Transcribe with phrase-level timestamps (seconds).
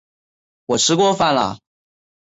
[0.65, 1.59] 我吃过饭了